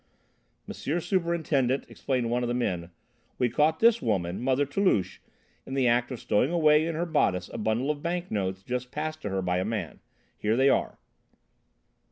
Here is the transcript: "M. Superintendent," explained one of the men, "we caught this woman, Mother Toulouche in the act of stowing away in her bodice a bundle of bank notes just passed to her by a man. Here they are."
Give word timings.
"M. 0.67 0.73
Superintendent," 0.73 1.85
explained 1.87 2.31
one 2.31 2.41
of 2.43 2.47
the 2.47 2.55
men, 2.55 2.89
"we 3.37 3.49
caught 3.49 3.79
this 3.79 4.01
woman, 4.01 4.41
Mother 4.41 4.65
Toulouche 4.65 5.19
in 5.63 5.75
the 5.75 5.87
act 5.87 6.09
of 6.09 6.19
stowing 6.19 6.49
away 6.49 6.87
in 6.87 6.95
her 6.95 7.05
bodice 7.05 7.51
a 7.53 7.59
bundle 7.59 7.91
of 7.91 8.01
bank 8.01 8.31
notes 8.31 8.63
just 8.63 8.89
passed 8.89 9.21
to 9.21 9.29
her 9.29 9.43
by 9.43 9.59
a 9.59 9.63
man. 9.63 9.99
Here 10.39 10.57
they 10.57 10.69
are." 10.69 10.97